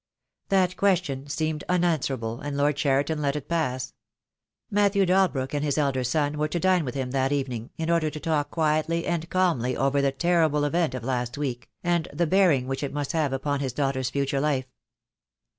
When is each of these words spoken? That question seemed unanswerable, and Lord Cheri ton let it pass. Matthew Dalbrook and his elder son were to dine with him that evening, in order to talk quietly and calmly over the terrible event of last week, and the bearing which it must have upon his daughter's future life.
That 0.49 0.77
question 0.77 1.29
seemed 1.29 1.63
unanswerable, 1.69 2.41
and 2.41 2.57
Lord 2.57 2.75
Cheri 2.75 3.03
ton 3.05 3.21
let 3.21 3.35
it 3.35 3.47
pass. 3.47 3.93
Matthew 4.71 5.05
Dalbrook 5.05 5.53
and 5.53 5.63
his 5.63 5.77
elder 5.77 6.03
son 6.03 6.39
were 6.39 6.47
to 6.47 6.59
dine 6.59 6.83
with 6.85 6.95
him 6.95 7.11
that 7.11 7.31
evening, 7.31 7.69
in 7.77 7.91
order 7.91 8.09
to 8.09 8.19
talk 8.19 8.49
quietly 8.49 9.05
and 9.05 9.29
calmly 9.29 9.77
over 9.77 10.01
the 10.01 10.11
terrible 10.11 10.65
event 10.65 10.95
of 10.95 11.03
last 11.03 11.37
week, 11.37 11.69
and 11.83 12.07
the 12.11 12.25
bearing 12.25 12.65
which 12.65 12.81
it 12.81 12.93
must 12.95 13.11
have 13.11 13.31
upon 13.31 13.59
his 13.59 13.73
daughter's 13.73 14.09
future 14.09 14.41
life. 14.41 14.65